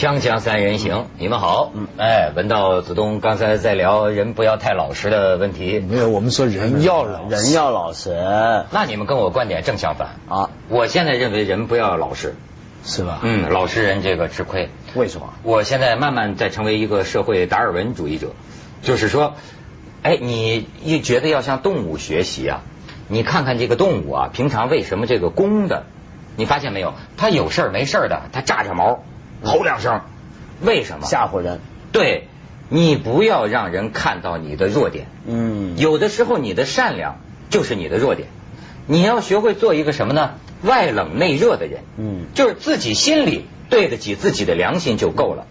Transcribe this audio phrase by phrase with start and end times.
[0.00, 1.72] 锵锵三人行，你们好。
[1.74, 5.78] 嗯，哎，文道子东刚才在聊人不要太老实的问题。
[5.78, 8.64] 没有，我们说人要老实，人要老实。
[8.70, 10.48] 那你们跟我观点正相反啊！
[10.70, 12.34] 我现在认为人不要老实，
[12.82, 13.20] 是吧？
[13.22, 14.70] 嗯，老实人这个吃亏。
[14.94, 15.34] 为什么？
[15.42, 18.28] 我现在慢慢在成为一个社会达尔文主义者，
[18.80, 19.34] 就是说，
[20.02, 22.62] 哎，你一觉得要向动物学习啊？
[23.08, 25.84] 你看看这个动物啊，平常为什么这个公的，
[26.36, 26.94] 你发现没有？
[27.18, 29.00] 它有事儿没事儿的，它炸炸毛。
[29.42, 30.00] 吼两声，
[30.60, 31.60] 为什么吓唬人？
[31.92, 32.28] 对，
[32.68, 35.06] 你不要让人看到你的弱点。
[35.26, 37.18] 嗯，有的时候你的善良
[37.48, 38.28] 就是你的弱点。
[38.86, 40.32] 你要学会做一个什么呢？
[40.62, 41.82] 外冷内热的人。
[41.96, 45.46] 嗯，就是自己心里对得起自己的良心就够了。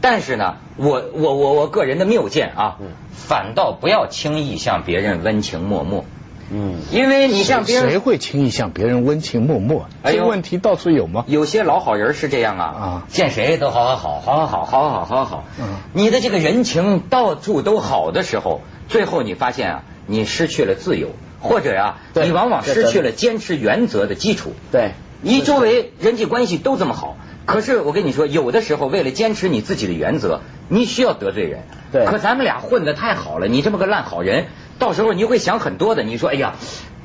[0.00, 2.78] 但是呢，我我我我个人的谬见啊，
[3.12, 6.04] 反倒不要轻易向别人温情脉脉。
[6.50, 9.86] 嗯，因为你像别人谁会轻易向别人温情脉脉？
[10.04, 11.24] 这个问题到处有吗？
[11.26, 15.44] 有些老好人是这样啊，啊，见谁都好好好，好好好，好好好，好好。
[15.58, 21.08] 嗯，你的这个人情到处都好的时候，最后你发现啊，你失去了自由，
[21.40, 24.52] 或者呀，你往往失去了坚持原则的基础。
[24.70, 31.64] 对，你周围人际关系都这么好，可是我跟你说，有的时候为了坚持你自己的原则，你需要得罪人。
[31.90, 34.46] 对，可咱们俩混的太好了，你这么个烂好人。
[34.78, 36.54] 到时候你会想很多的，你说哎呀，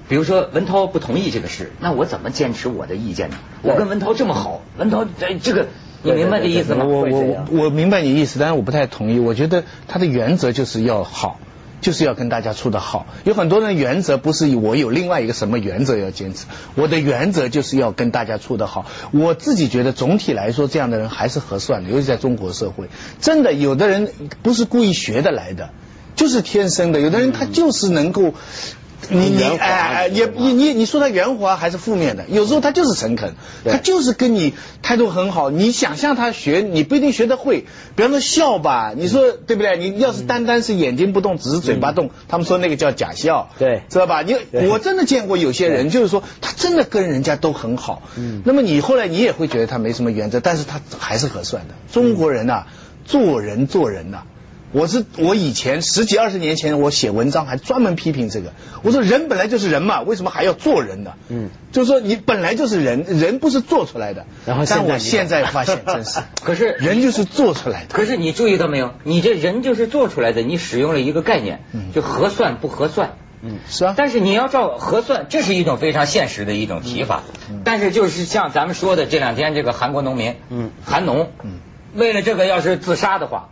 [0.09, 3.37] 比如说文涛不同意这个事，那我怎么坚持我的意见呢？
[3.61, 5.67] 我跟文涛这么好，文涛这这个
[6.03, 6.83] 你明白这意思吗？
[6.83, 9.19] 我我我明白你意思，但是我不太同意。
[9.19, 11.39] 我觉得他的原则就是要好，
[11.79, 13.05] 就是要跟大家处的好。
[13.23, 18.85] 有很多人原则不是我有另外一个什么原则要坚持，我的原则就是要跟大家处的好。
[19.11, 22.89] 我自己觉得总体来说这样的人还是合算的，尤其在中国社会，
[23.21, 25.69] 真的有的人不是故意学的来的。
[26.15, 28.33] 就是天生的，有的人他就是能够，
[29.09, 33.33] 你你哎哎也你你你说他圆滑还是负面的，有时候他就是诚恳，
[33.65, 35.49] 他就是跟你态度很好。
[35.49, 37.65] 你想象他学，你不一定学得会。
[37.95, 39.77] 比方说笑吧，你说对不对？
[39.77, 44.21] 你要是单单是眼睛不动，只是嘴巴动，他们说那个叫假笑，对，知道吧？
[44.21, 44.35] 你
[44.69, 48.03] 我真的见过有些人，就是说他真的跟人家都很好。
[48.15, 51.73] 嗯，那么你后来你也会觉得他没什么原则，但是他还是合算的。
[51.91, 52.65] 中国人呐，
[53.05, 54.23] 做人做人呐。
[54.73, 61.13] 我是我以前十几二十年前我写文章还专门批评这个，我说人本来就是人嘛，为什么还要做人呢？
[61.29, 64.25] 嗯，就是说你本来就是人，人不是做出来的。
[64.45, 67.93] 然后但我现在发现 真是，可是人就是做出来的。
[67.93, 68.93] 可是你注意到没有？
[69.03, 71.59] 你这人就是做出来的，你使用了一个概念，
[71.93, 73.17] 就核算不合算。
[73.41, 73.93] 嗯，是啊。
[73.97, 77.23] 但是你要照核算，这是一种非常现实的一种提法。
[77.65, 81.59] 但是就是像咱们说的这两天这个韩国农民，嗯，韩农，嗯，
[81.93, 83.49] 为了这个要是自杀的话。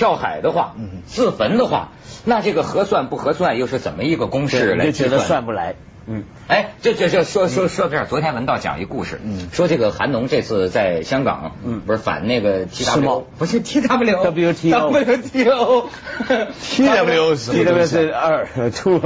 [0.00, 1.90] 跳海的话，自焚的话，
[2.24, 5.10] 那这个核算不核算又是怎么一个公式来计算？
[5.10, 5.44] 觉得算？
[5.44, 5.74] 不来。
[6.06, 18.98] 嗯，哎，这这这说说说这儿，昨天文道讲一故事，嗯，说这个韩农这次在香港，嗯，不是反那个 T W，不是 T W，W T O，W T O，T W T W 是二，two，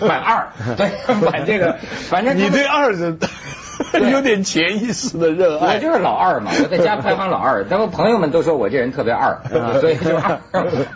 [0.00, 0.88] 反二，对，
[1.30, 3.16] 反这个，反正你对二是。
[4.12, 9.40] 有点潜意识的热爱，我就是老二嘛，我在家排行老二，然后朋友们都说我这人特别二，
[9.80, 10.38] 所以就二。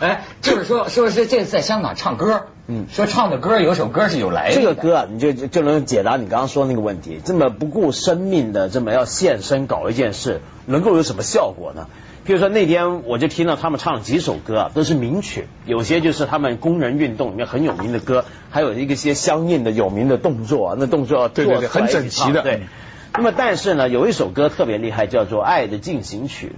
[0.01, 4.55] 哎，就是说，说是这次在香港唱歌，嗯，说唱的歌有首歌是有来的。
[4.55, 7.21] 这个歌啊，你就就能解答你刚刚说那个问题。
[7.25, 11.87] 这么不顾生命的这么要献身搞一件事，能够有什么效果呢？
[12.25, 22.43] 比如说那天我就听到他们唱了几首歌，都是名曲，有些就是他们工人运动里面很有名的歌，还有一个些相应的有名的动作，那动作对对对，很整齐的。
[22.43, 22.63] 对。
[23.17, 26.53] 那么但是呢，有一首歌特别厉害，叫做《爱的进行曲》，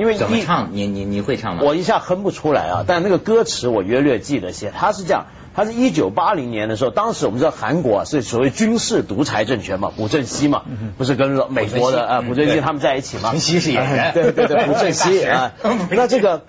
[0.00, 0.70] 因为怎么唱？
[0.72, 1.62] 你你你会唱吗？
[1.64, 4.72] 我一下哼不出来啊，但那个歌词我约略记得些。
[4.74, 5.26] 它是这样。
[5.60, 10.62] 他是一九八零年的时候，当时我们知道韩国是所谓军事独裁政权嘛，朴正熙嘛，
[10.96, 13.32] 不是跟美国的啊朴正熙他们在一起嘛？
[13.32, 15.52] 朴熙是演员，对对对，朴正熙啊。
[15.90, 16.44] 那这个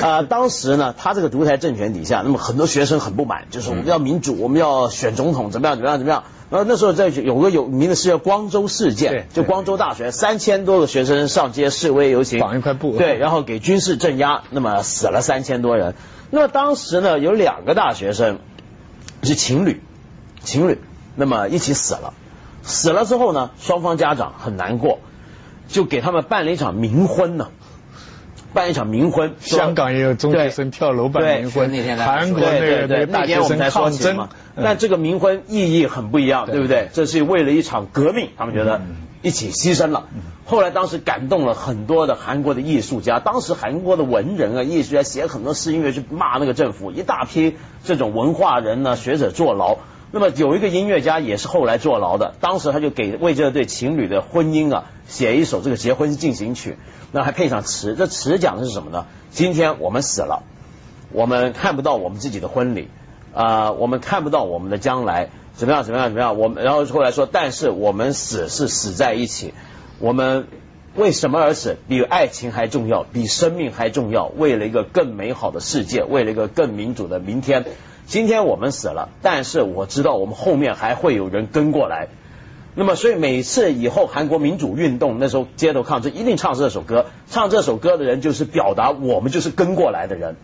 [0.00, 6.22] 啊，当时呢，他这个独裁政权底下，那么很多学生很不满，就是我们要民主，我们要选总统，怎么样怎么样怎么样。
[6.50, 15.94] 然后那时候在有个有名的事叫光州事件，就光州大学三千多个学生上街示威游行，绑一块布，对，然后给军事镇压，那么死了三千多人。
[16.30, 18.38] 那么当时呢，有两个大学生
[19.22, 19.82] 是情侣，
[20.42, 20.80] 情侣，
[21.16, 22.12] 那么一起死了。
[22.62, 25.00] 死了之后呢，双方家长很难过，
[25.68, 27.48] 就给他们办了一场冥婚呢，
[28.54, 29.34] 办一场冥婚。
[29.40, 34.28] 香港也有中学生跳楼办冥婚，那天韩国那个那个大学生抗争。
[34.56, 36.88] 但这个冥婚意义很不一样，对不对？
[36.92, 38.80] 这是为了一场革命，他们觉得
[39.20, 40.04] 一起牺牲了。
[40.46, 49.78] 后来当时感动了很多的韩国的艺术家，当时韩国的文人啊、艺术家写很多诗音乐去骂那个政府，一大批这种文化人呢、学者坐牢。
[50.14, 56.78] 那么有一个音乐家也是后来坐牢的，当时他就给为这对情侣的婚姻啊写一首这个结婚进行曲，
[57.10, 59.06] 那还配上词，这词讲的是什么呢？
[59.30, 60.44] 今天我们死了，
[61.10, 62.90] 我们看不到我们自己的婚礼
[63.34, 66.38] 啊，我们看不到我们的将来，怎么样怎么样怎么样？
[66.38, 69.52] 我们然后后来说，但是我们死是死在一起，
[69.98, 70.46] 我们
[70.96, 71.76] 为什么而死？
[71.88, 77.64] 比爱情还重要，比生命还重要，为了一个更美好的世界，为了一个更民主的明天。
[78.06, 82.08] 今天我们死了，但是我知道我们后面还会有人跟过来。
[82.76, 87.06] 那么，所以每次以后韩国民主运动那时候街头抗争，一定唱这首歌。
[87.28, 90.36] 唱这首歌的人就是表达我们就是跟过来的人，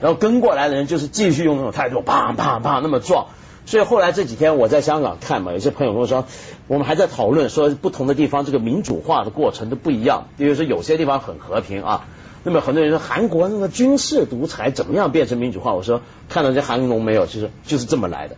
[0.00, 3.28] 然后跟过来的人就是继续用那种态度，砰砰砰那么撞。
[3.66, 6.26] 所以后来这几天我在香港看嘛，有些朋友跟我说，
[6.66, 12.06] 我们还在讨论说不同的地方这个民主化的过程都不一样，比如说有些地方很和平啊。
[12.46, 15.72] 那么很多人说韩国那个军事独裁怎么样变成民主化？
[15.72, 18.36] 我说看到这韩龙没有，就是就是这么来的。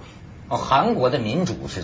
[0.49, 1.83] 哦，韩国的民主是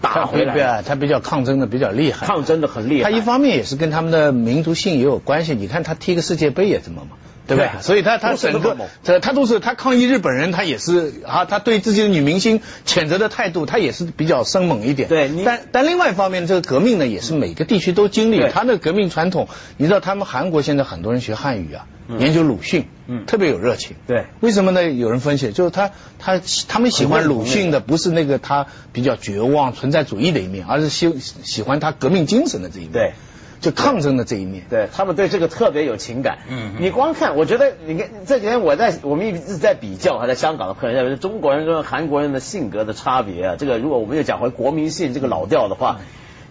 [0.00, 3.10] 打回来，他比较抗争的比较厉害，抗争的很厉害。
[3.10, 5.54] 他一方面也是跟他们的民族性也有关系。
[5.54, 7.18] 你看他踢个世界杯也这么嘛。
[7.46, 7.82] 对不对？
[7.82, 15.08] 所以他他整个这他都是他抗议日本人，他也是啊，他对自己的女明星谴责的态度，他也是比较生猛一点。
[15.08, 18.42] 对，但但另外一方面，这个革命呢，也是每个地区都经历。
[18.50, 21.86] 他的革命传统，你知道，他们韩国现在很多人学汉语啊，
[22.18, 23.96] 研究鲁迅，嗯，特别有热情。
[24.06, 24.90] 对，为什么呢？
[24.90, 32.92] 有人分析，就是他他他们喜欢鲁迅的，不是那个他比较绝望存在主义的一面，而是喜喜欢他革命精神的这一面。
[32.92, 33.12] 对。
[33.60, 36.38] 就抗争的这一面，对他们对这个特别有情感。
[36.48, 43.56] 嗯，你光看，我觉得你看这几天我在我们一直在比较，还在香港的朋友在中国人跟韩国人的性格的差别啊。
[43.58, 45.98] 这个如果我们又讲回国民性这个老调的话，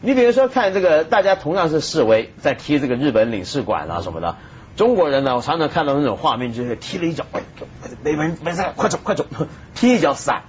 [0.02, 4.36] 你比如说看这个，大家同样是示威，在踢这个日本领事馆啊什么的，
[4.75, 7.25] 中国人呢，我常常看到那种画面，就是踢了一脚，
[8.04, 9.25] 没没没事，快走快走，
[9.74, 10.44] 踢一脚散。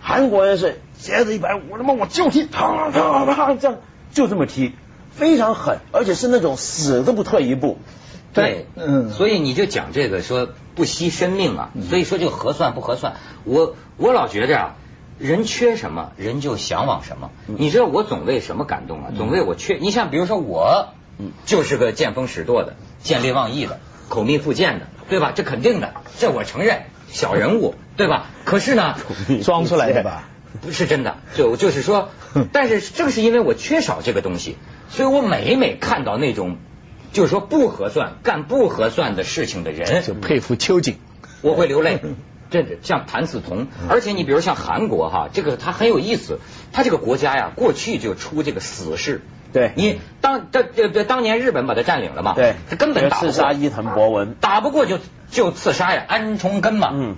[0.00, 3.78] 韩国人是鞋子一摆，我他妈我就踢，啪啪啪这样
[4.12, 4.74] 就这么踢。
[5.18, 7.78] 非常狠，而且是那种死都不退一步。
[8.32, 13.14] 对，嗯，所以你就讲这个说不惜生命啊，所以说这个合算不合算？
[13.44, 14.76] 我我老觉着啊，
[15.18, 17.30] 人缺什么，人就向往什么。
[17.46, 19.10] 你知道我总为什么感动啊？
[19.16, 19.78] 总为我缺。
[19.80, 20.90] 你像比如说我，
[21.46, 25.32] 就是个见风使舵的、见利忘义的、口蜜腹剑的，对吧？
[25.34, 28.26] 这肯定的，这我承认，小人物， 对吧？
[28.44, 28.94] 可是呢，
[29.42, 30.28] 装出来的吧？
[30.60, 32.10] 不是真的，就就是说，
[32.52, 34.56] 但是正是因为我缺少这个东西。
[34.88, 36.56] 所以我每每看到那种
[37.12, 40.96] 就是说不合算、干不合算的事情的人，就佩服秋瑾，
[41.42, 42.00] 我会流泪。
[42.50, 46.40] 真的像谭嗣同，而且你比如像韩国哈，这个他很有意思，
[46.72, 49.20] 他这个国家呀，过去就出这个死士。
[49.52, 52.32] 对，你当这这这当年日本把他占领了嘛？
[52.34, 54.98] 对，他根本打不过刺杀伊藤博文，打不过就
[55.30, 56.90] 就刺杀呀，安重根嘛。
[56.94, 57.16] 嗯。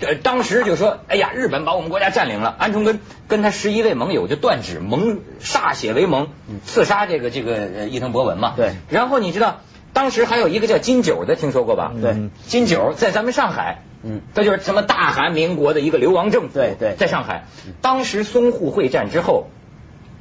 [0.00, 6.28] 呃，当时就说，哎呀，日本把我们国家占领了，安重根跟他十一位盟友就断指盟歃血为盟，
[6.66, 8.52] 刺杀这个这个伊藤博文嘛。
[8.56, 8.72] 对。
[8.90, 9.60] 然后你知道，
[9.94, 11.92] 当时还有一个叫金九的，听说过吧？
[12.00, 12.28] 对。
[12.46, 16.54] 金九在咱们上海，嗯，他就是什么大韩民国的一个流亡政府。
[16.54, 16.94] 对对。
[16.98, 17.44] 在上海，
[17.80, 19.46] 当时淞沪会战之后，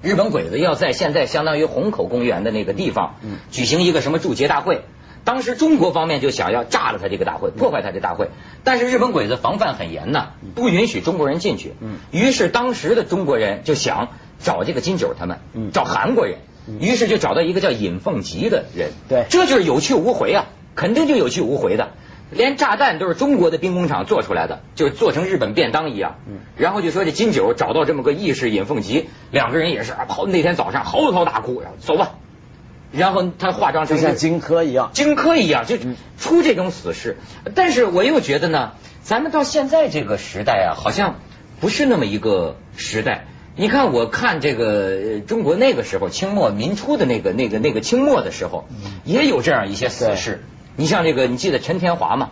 [0.02, 3.16] 日本鬼子要在现在相当于虹口公园的那个地方，
[3.52, 4.84] 举行一个什么祝捷大会。
[5.26, 8.30] 当时中国方面就想要炸了他这个大会，破坏他这大会，
[8.64, 11.74] 但是日本鬼子防范很严呐，不允许中国人进去。
[12.12, 15.40] 于是当时的中国人就想找这个金九他们，
[15.74, 16.38] 找韩国人，
[16.80, 18.92] 于是就找到一个叫尹凤吉的人。
[19.10, 21.90] 对，这就是有去无回啊，肯定就有去无回的。
[22.32, 26.16] 连炸弹都是中国的兵工厂做出来的，就是做成日本便当一样。
[26.58, 32.14] 然后就说这金九找到这么个义士尹凤吉，两个人也是跑那天早上嚎啕大哭，走吧。
[32.96, 35.78] 然后他化妆成像荆轲一样，荆轲一样就
[36.18, 37.18] 出这种死事。
[37.54, 38.72] 但是我又觉得呢，
[39.04, 41.16] 咱们到现在这个时代啊，好像
[41.60, 43.26] 不是那么一个时代。
[43.58, 48.68] 你看，我看这个中国那个时候，清末民初的那个那个那个清末的时候，
[49.06, 50.44] 也有这样一些死事。
[50.76, 52.32] 你像这个，你记得陈天华吗？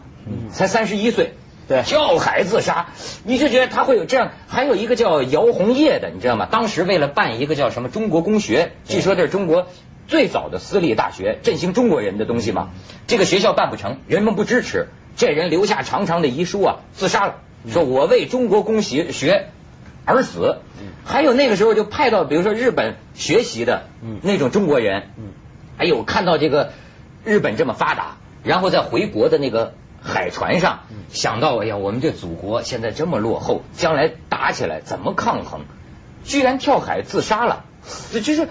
[0.51, 1.33] 才三十一岁，
[1.67, 2.87] 对，跳海自杀。
[3.23, 4.31] 你就觉得他会有这样？
[4.47, 6.45] 还有一个叫姚红叶的，你知道吗？
[6.51, 9.67] 当时为了办一个叫什么中国公学，据说这是中国。
[10.07, 12.69] 最早的私立大学振兴中国人的东西嘛，
[13.07, 17.35] 这个学校办不成，人们不支持，这人留下长长的遗书啊，自杀了，
[17.69, 19.49] 说我为中国公学学
[20.05, 20.57] 而死。
[21.05, 23.87] 还有那个时候就派到比如说日本学习的
[24.21, 25.09] 那种中国人，
[25.77, 26.73] 哎呦，看到这个
[27.23, 35.61] 日本这么发达，然后在回国的那个海船上，想到哎呀，我们这祖国现在这么落后，将来打起来怎么抗衡？
[36.23, 37.65] 居然跳海自杀了，
[38.11, 38.47] 这就是。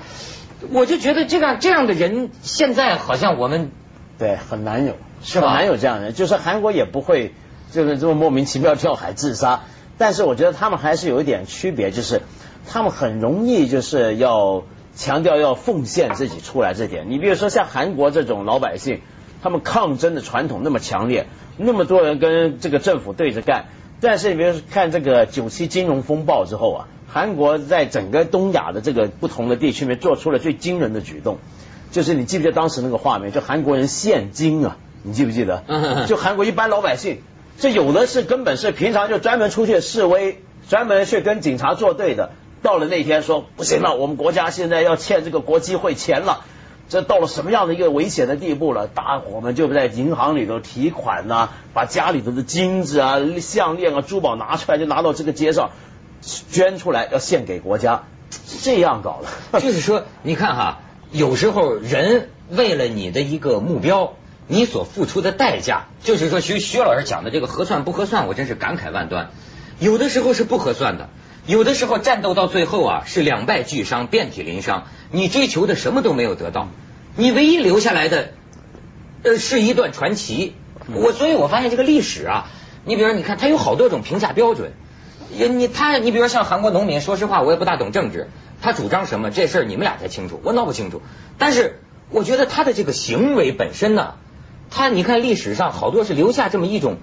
[0.71, 3.71] 我就觉得这样这样的人现在好像我们
[4.19, 5.54] 对很难有是吧？
[5.54, 7.35] 难有这样的人，就是韩国也不会
[7.73, 9.62] 就是这么莫名其妙跳海自杀。
[9.99, 12.23] 但是我觉得他们还是有一点区别，就是
[12.69, 14.64] 他们很容易就是要
[14.97, 17.11] 强调要奉献自己出来这点。
[17.11, 19.00] 你比如说像韩国这种老百姓，
[19.42, 21.26] 他们抗争的传统那么强烈，
[21.57, 23.66] 那么多人跟这个政府对着干。
[24.03, 31.39] 但是你比如看这个九七金融风暴之后啊，韩国在整个东亚的这个不同的地区里面做出了最惊人的举动，
[31.93, 33.33] 就是你记不记得当时那个画面？
[33.33, 35.63] 就韩国人献金啊，你记不记得？
[36.09, 37.21] 就韩国一般老百姓。
[37.59, 42.33] 这有的是根本是平常就专门出去示威，专门去跟警察作对的。
[42.63, 46.45] 到了那天说不行了，我们国家现在要欠这个国际会钱了。
[46.93, 48.87] 这到了什么样的一个危险的地步了？
[48.87, 55.71] 大伙们就在银行里头提款呐，把家里头的金子啊、项链啊、珠宝拿出来，就拿到这个街上
[56.51, 58.03] 捐出来，要献给国家。
[58.61, 59.23] 这样搞
[59.53, 60.81] 的，就是说，你看哈，
[61.11, 64.13] 有时候人为了你的一个目标。
[64.49, 69.31] 你所付出的代价，就是说徐徐老师讲的这个合算不合算，我真是感慨万端。
[69.79, 71.09] 有的时候是不合算的，
[71.47, 76.69] 有的时候战斗到最后啊，是两败俱伤、遍体鳞伤，你追求的什么都没有得到，
[77.17, 78.31] 你唯一留下来的
[79.25, 80.55] 呃是一段传奇。
[80.95, 82.49] 我所以，我发现这个历史啊，
[82.85, 84.73] 你比如你看，它有好多种评价标准。
[85.31, 88.29] 你他，你比如像韩国农民，说实话，我也不大懂政治，
[88.61, 91.03] 他主张什么这事儿你们俩才清楚，我闹不清楚。
[91.39, 91.81] 但是
[92.11, 94.15] 我觉得他的这个行为本身呢。
[94.71, 96.97] 他，你看历史上好多是留下这么一种，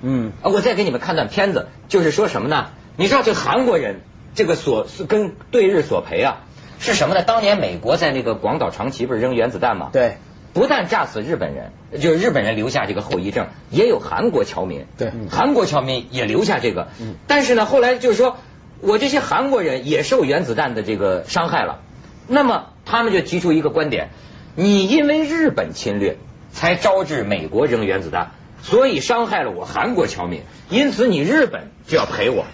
[0.00, 2.68] 嗯，我再给你们看段片子，就是说什么呢？
[2.98, 4.00] 你知道这韩国人
[4.34, 6.40] 这个所跟对日索赔啊，
[6.80, 7.22] 是什么呢？
[7.22, 9.90] 当年美国在那个广岛长崎不是扔原子弹吗？
[9.92, 10.16] 对，
[10.52, 18.36] 不但炸死日本人，就是日本人留下这个后遗症，也有韩国侨民，对，韩国侨民也留下这个，嗯，但是呢，后来就是说
[18.80, 21.82] 我这些韩国人也受原子弹的这个伤害了，
[22.26, 24.08] 那么他们就提出一个观点：
[24.56, 26.16] 你因为日本侵略。
[26.50, 28.30] 才招致美国扔原子弹，
[28.62, 30.40] 所以伤害了我韩国侨民，
[30.70, 32.46] 因此你日本就要赔我。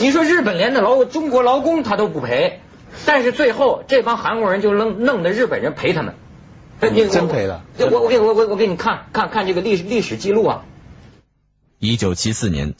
[0.00, 2.60] 你说日本连那劳中国劳工他都不赔，
[3.04, 6.14] 但是最后这帮韩国人就弄弄的日本人赔他们，
[7.10, 7.64] 真赔了。
[7.78, 10.64] 我我给我我我给你看看看这个历史历史记录啊。
[11.78, 12.74] 一九七四年，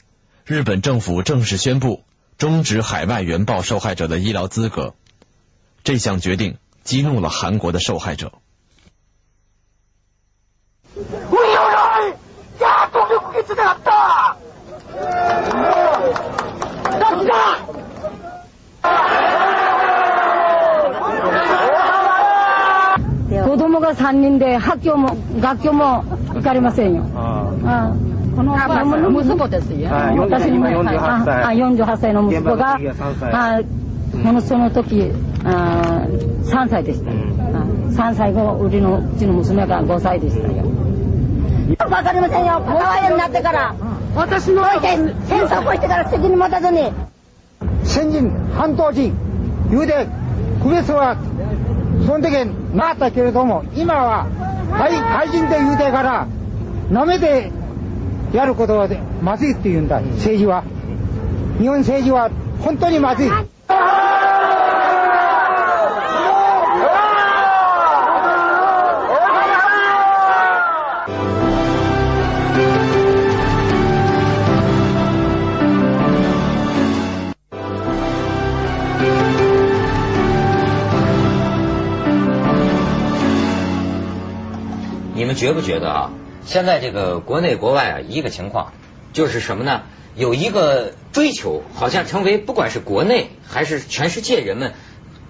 [0.45, 2.03] 日本政府正式宣布
[2.37, 4.93] 终止海外原爆受害者的医疗资格，
[5.83, 8.33] 这项决定激怒了韩国的受害者。
[23.87, 26.03] 供が3人で학교も学校も
[26.33, 27.05] 行かれませんよ。
[27.15, 27.93] あ
[28.35, 28.55] この
[29.21, 29.89] 息子ですよ。
[29.89, 30.71] 私にもあ
[31.53, 32.77] 48歳の息子が
[33.31, 33.61] あ
[34.11, 35.11] このその時
[35.43, 36.05] あ
[36.43, 37.11] 3歳でした。
[37.11, 40.65] 3歳後うちのうちの娘が5歳でしたよ。
[41.89, 42.61] わかりませんよ。
[42.65, 43.75] 母親になってから。
[44.15, 44.63] 私の。
[44.81, 45.13] 戦
[45.45, 46.91] 争をしてから責任持たずに。
[47.83, 49.13] 先人、半島人、
[49.69, 50.07] 言うで、
[50.61, 51.17] 区別は、
[52.05, 52.33] その時
[52.75, 54.27] なったけれども、今は、
[54.69, 56.27] 外外人で言うてから、
[56.89, 57.51] 舐めて
[58.33, 58.87] やることは
[59.21, 60.63] まずいって言うんだ、政治は。
[61.59, 62.29] 日本政治は
[62.61, 63.29] 本当にまずい。
[85.27, 86.11] 们觉不觉得啊？
[86.45, 88.71] 现在这个国内国外啊，一个情况
[89.13, 89.83] 就是什么呢？
[90.15, 94.73] 有一个追求，好像成为不管是国内还是全世界人们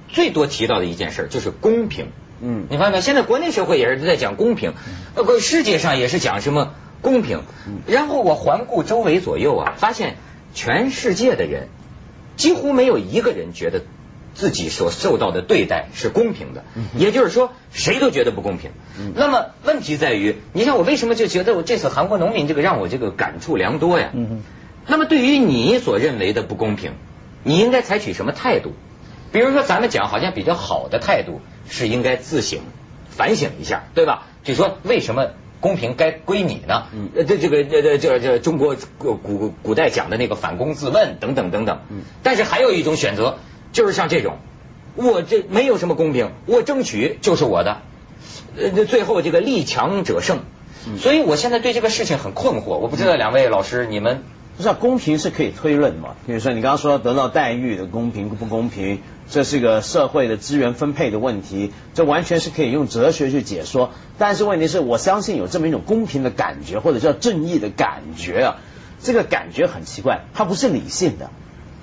[0.08, 2.12] 最多提到的一件事，就是公平。
[2.40, 3.02] 嗯，你发现没？
[3.02, 4.74] 现在国内社会也是在讲公平，
[5.16, 7.42] 呃，不，世界上也是讲什么公平。
[7.88, 10.16] 然后我环顾周围左右啊，发现
[10.54, 11.68] 全世界的人
[12.36, 13.82] 几乎没有一个人觉得。
[14.38, 16.64] 自己所受到的对待是公平的，
[16.96, 18.70] 也就是说谁都觉得不公平。
[19.16, 24.12] 那么问题在于，你像我为什么就觉得我这次韩国农民这个让我这个感触良多呀？
[24.86, 26.92] 那么对于你所认为的不公平，
[27.44, 28.74] 你应该采取什么态度？
[29.32, 32.60] 比如说咱们讲好像比较好的态度是应该自省
[33.10, 34.28] 反省一下，对吧？
[34.44, 36.84] 就说为什么公平该归你呢？
[37.28, 41.80] 这这个这这这这中国古古代讲的那个反躬自问等等等等。
[42.22, 43.40] 但是还有一种选择。
[43.78, 44.38] 就是像这种，
[44.96, 47.84] 我这没有什么公平，我争取就是我的，
[48.58, 50.40] 呃，最后这个力强者胜，
[50.98, 54.24] 所以我现在对这个事情很困惑，我不知道两位老师你们，
[54.58, 56.16] 不是公平是可以推论嘛？
[56.26, 63.92] 比如说你刚刚说得到待遇的公平不公平，这是一个社会的资源分配的问题，这完全是可以用哲学去解说。
[64.18, 68.56] 但是问题是我相信有这么一种公平的感觉，或者叫正义的感觉啊。
[69.00, 71.30] 这个感觉很奇怪，它不是理性的，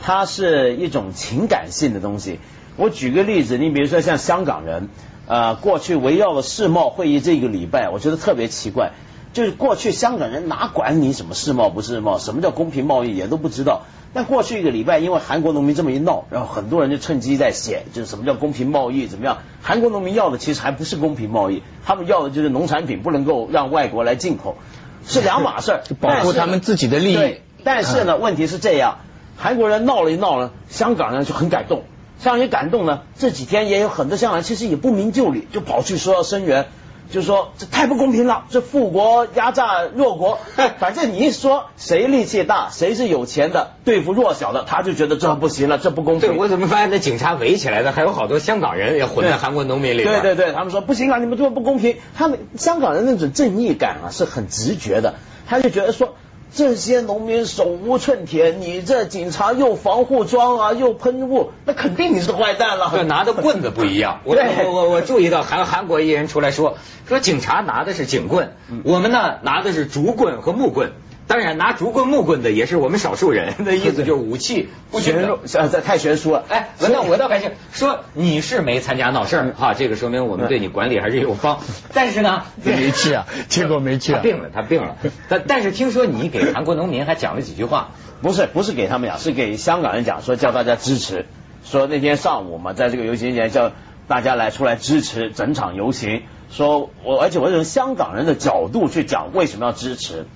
[0.07, 2.39] 它是一种情感性的东西。
[2.77, 4.91] 我举个例子，你比如说像香港人，
[5.27, 8.91] 呃，过去围绕了世贸会议这个礼拜，我觉得特别奇怪，
[9.33, 13.85] 就是过去香港人哪管你什么世贸不世贸，什么叫公平贸易也都不知道。
[14.13, 19.39] 但过去一个礼拜，因为韩国农民这么一闹，然后很多人就趁机在写，就是什么叫公平贸易怎么样？
[19.63, 24.59] 韩国农民要的其实还不是公平贸易，他们要的就是农产品不能够让外国来进口，
[25.07, 27.37] 是两码事儿， 保护他们自己的利益。
[27.65, 28.99] 但是呢，问题是这样，
[29.37, 31.83] 韩国人闹了一闹呢，香港人就很感动。
[32.19, 36.67] 香港人感动呢，这几天也有很多香港人其实也不明就里，就跑去说要声援，
[37.11, 40.39] 就说这太不公平了，这富国压榨弱国，
[40.79, 46.31] 反正你一说谁力气大，谁是有钱的对付弱小的，他就觉得这不行了，这不公平。
[46.31, 50.23] 对，我怎么发现那警察围起来的还有好多香港人也混在韩国农民里边？
[50.23, 51.97] 对对对，他们说不行啊，你们这么不公平。
[52.17, 55.15] 他们香港人那种正义感啊是很直觉的，
[55.47, 56.15] 他就觉得说。
[56.55, 63.03] 这些农民手无寸铁，你这警察又防护装啊，又喷雾，那肯定你是坏蛋了。
[63.05, 64.21] 拿的棍子不一样。
[64.25, 70.93] 我我我注意到韩韩国艺人出来说，说警察拿的是警棍，我们呢拿的是竹棍和木棍。
[71.27, 76.45] 当然，拿竹棍木棍的也是我们少数人， 那意思就是武器不悬殊， 呃，太悬殊了。
[76.49, 81.61] 哎，那我倒还行，说你是没参加闹事儿哈，这个说明我们对你管理还是有方。
[81.95, 84.97] 但是呢， 没去啊，结果没去啊，病了，他病了。
[85.29, 91.25] 但但是听说你给韩国农民还讲了几句话，不是不是给他们讲，是给香港人讲，说叫大家支持。
[91.65, 93.73] 说那天上午嘛，在这个游行前叫
[94.07, 96.23] 大家来出来支持整场游行。
[96.51, 100.27] 说我而且我从香港人的角度去讲为什么要支持。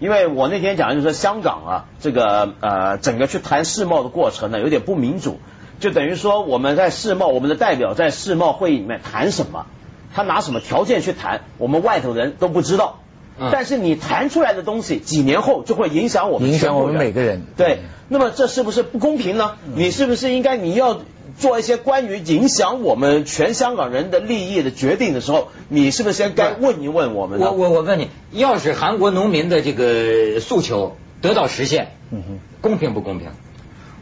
[0.00, 5.38] 因为我那天讲就是说香港啊，这个呃整个去谈世贸的过程呢有点不民主，
[5.78, 9.66] 就等于说我们在世贸，我们的代表在世贸会议里面谈什么，
[10.14, 13.00] 他拿什么条件去谈，我们外头人都不知道。
[13.52, 17.44] 但是你谈出来的东西，几年后就会影响我们，影响我们每个人。
[17.56, 19.56] 对，那么这是不是不公平呢？
[19.74, 21.00] 你是不是应该你要？
[21.40, 27.40] 做一些关于影响我们全香港人的利益的决定的时候，你是不是先该问一问我们？
[27.40, 33.30] 我我我问你，要是韩国农民的这个诉求得到实现，嗯哼，公平不公平？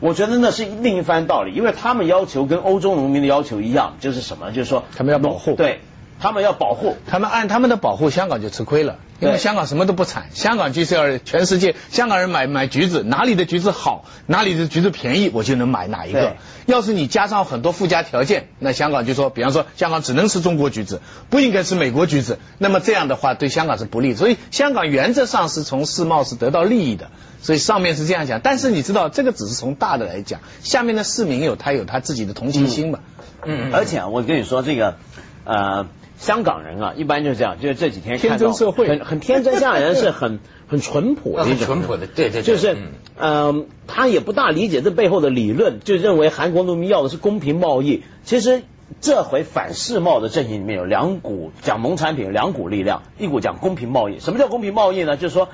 [0.00, 4.52] 我觉得那是另一番道理，因为他们要求跟欧洲农民的要求一样，就是什么？
[4.52, 5.80] 就是说他们要保护，对。
[6.20, 16.36] 他们要保护，他们按他们的保护，香港就吃亏了，因为香港什么都不产，香港就是要全世界香港人买买橘子，哪里的橘子好，哪里的橘子便宜，我就能买哪一个。
[16.66, 21.00] 要是你加上很多附加条件，那香港就说，比方说香港只能吃中国橘子，
[21.30, 24.14] 不应该吃美国橘子，那么这样的话对香港是不利。
[24.14, 27.10] 所以香港原则上是从世贸是得到利益的，
[27.42, 28.40] 所以上面是这样讲。
[28.40, 33.00] 但是你知道，这个只是从大的来讲，下面的市民有他有他自己的同情心嘛。
[33.44, 34.96] 嗯，而且我跟你说这个，
[35.44, 35.86] 呃。
[36.18, 39.54] 香港人啊，一般就是这样，就是这几天天真社会，很很天真。
[39.60, 42.76] 香港人是很 很淳朴的一种，淳朴的，对对，就是
[43.16, 48.02] 嗯，他也不大理解这背后的理论，就认为韩国农民要的是公平贸易。
[48.24, 48.62] 其实
[49.00, 54.18] 这回反世贸的阵营里面有两股讲农产品两股力量，一股讲公平贸易。
[54.18, 55.16] 什么叫公平贸易呢？
[55.16, 55.48] 就是说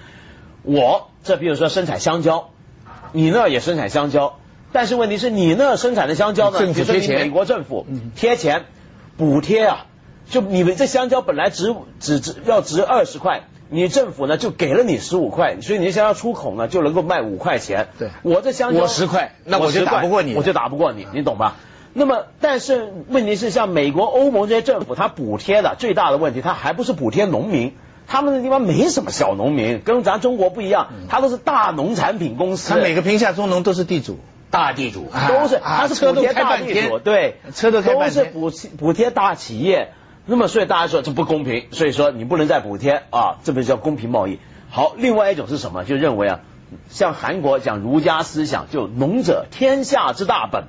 [0.63, 2.49] 我这比如说生产香蕉，
[3.13, 4.39] 你那也生产香蕉，
[4.73, 6.59] 但是问题是你那生产的香蕉呢，
[7.19, 8.65] 美国政府贴钱
[9.19, 9.87] 补贴啊。
[10.29, 17.89] 就你们这香蕉本来值只值要值二十块，你政府呢就给了你十五块，所以你香蕉出口呢就能够卖五块钱。
[17.99, 21.57] 对，我这香蕉我十块，那我就打不过你，我就打不过你，你懂吧？
[21.93, 27.77] 那么，但是问题是，像美国、欧盟这些政府，它补贴的最大的问题，它还不是补贴农民，
[28.09, 34.19] 他们那地方没什么小农民，跟咱中国不一样，它都是大农产品公司，它每个贫下中农都是地主，
[34.51, 35.07] 大地主。
[35.29, 39.93] 都是，它是补贴大地主，对，车都都是补补贴大企业。
[40.27, 44.39] 那么，所以大家说这不公平，所以说你不能再补贴啊，这不叫公平贸易。
[44.71, 45.85] 好，另外一种是什么？
[45.85, 46.41] 就认为啊，
[46.89, 50.65] 像韩国讲儒家思想，就农者天下之大本，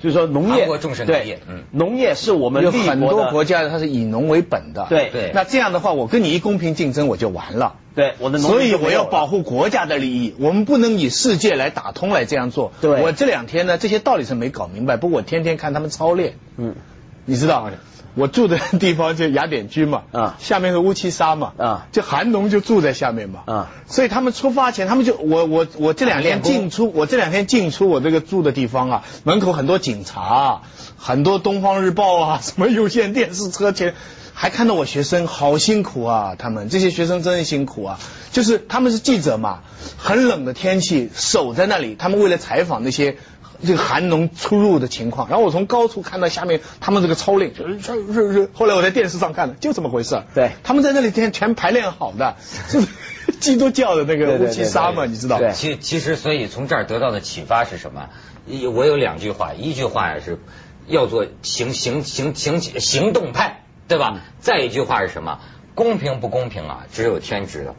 [0.00, 5.32] 就是说农业，重视农业，嗯，农业是我们有很多国家它是以农为本的，对对。
[5.34, 7.74] 那这样的话，我跟你一公平竞争，我就完了。
[7.96, 12.72] 对，我的农所以我要保护国家的利益，我们不能以世界来打通来这样做。
[12.80, 16.76] 对，我这两天呢，这些道理是没搞明白，不过我天天看他们操练，嗯，
[17.26, 17.68] 你知道。
[18.14, 30.60] 我住的地方就雅典居嘛，啊，下面是乌七沙嘛，啊，就韩农就住在下面嘛，啊，所以他们出发前，他们就我我我这两天进出，我这两天进出我这个住的地方啊，门口很多警察，
[30.98, 33.94] 很多东方日报啊， 什么有线电视车前，
[34.34, 37.98] 还看到我学生好辛苦啊，他们这些学生真辛苦啊，
[38.30, 39.60] 就是他们是记者嘛，
[39.96, 43.16] 很冷的天气守在那里，他们为了采访那些。
[43.64, 48.50] 这个寒农出入的情况，然后我从高处看到下面他们这个操练，是是是。
[48.52, 50.22] 后来我在电视上看的，就这么回事。
[50.34, 52.80] 对，他们在那里天全排练好的， 是
[53.40, 55.38] 基督教的那个乌七沙嘛，你知道？
[55.52, 58.08] 其其实，所以从这儿得到的启发是什么？
[58.74, 60.38] 我有两句话，一句话呀是
[60.86, 64.20] 要做行行行行行动派，对吧？
[64.40, 65.38] 再一句话是什么？
[65.74, 66.86] 公平不公平啊？
[66.92, 67.76] 只有天知道。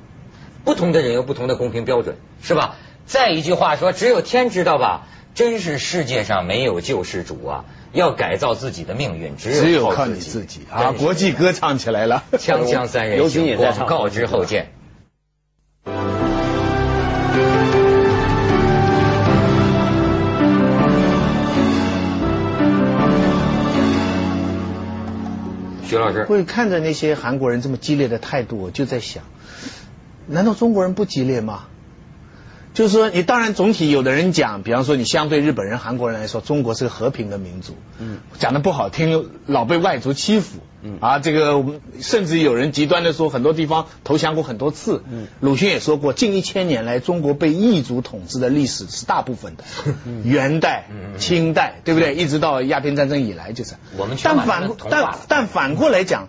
[0.63, 2.75] 不同的人有不同的公平标准，是吧？
[3.05, 5.07] 再一句话说，只有天知道吧？
[5.35, 7.65] 真是世界上没有救世主啊！
[7.91, 10.91] 要改造自己的命运，只有靠你自己啊！
[10.91, 14.71] 国际歌唱起来了，锵锵三人行，广告之后见。
[25.85, 29.23] 徐老师，会看着那些韩国人这么激烈的态度，我就在想，
[30.27, 31.65] 难道中国人不激烈吗？
[32.73, 37.75] 就是说，你当然总体有的人讲，比方说你相对日本人、韩国人来说，中国是个和平的民族。
[37.99, 40.57] 嗯，讲的不好听，老被外族欺负。
[40.81, 41.63] 嗯，啊，这个
[42.01, 45.03] 甚至有人极端的说，很多地方投降过很多次。
[45.09, 49.63] 嗯，鲁迅也说过，近一千年来，中国被异族统治的历史是大部分的。
[50.05, 50.85] 嗯元代、
[51.17, 52.15] 清代，对不对？
[52.15, 53.75] 一直到鸦片战争以来，就是。
[53.97, 56.27] 我们但反但但反过来讲。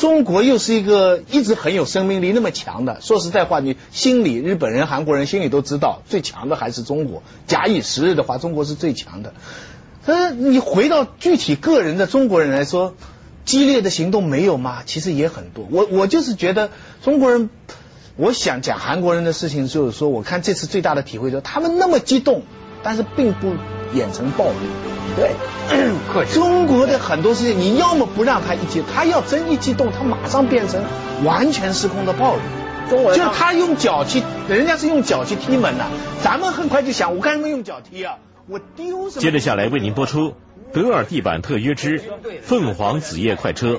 [0.00, 7.22] 中国又是一个一直很有生命力那么强的，说实在话，你心里日本人、韩国人心里都知道，最强的还是中国。
[7.46, 9.34] 假以时日的话，中国是最强的。
[10.06, 12.94] 呃，你回到具体个人的中国人来说，
[13.44, 14.78] 激烈的行动没有吗？
[14.86, 15.68] 其实也很多。
[15.70, 16.70] 我我就是觉得
[17.02, 17.50] 中国人，
[18.16, 22.44] 我想讲韩国人的事情，就是说，我看这次最大的体会就是，他们那么激动，
[22.82, 23.52] 但是并不
[23.92, 24.54] 演成暴力。
[25.16, 25.32] 对，
[26.32, 30.82] 中国的很多事情，你要么不让他一激，他要真一激动，他马上变成
[31.24, 32.40] 完全失控的暴力。
[32.90, 35.86] 就是他用脚去，人家是用脚去踢门的，
[36.22, 38.16] 咱们很快就想，我干什么用脚踢啊？
[38.48, 39.20] 我丢什么？
[39.22, 40.30] 接着下来为您播出
[40.72, 42.02] 《德尔地板特约之
[42.42, 43.74] 凤凰子夜快车》。